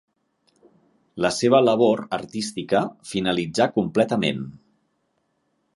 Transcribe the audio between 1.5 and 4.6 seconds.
labor artística finalitzà completament.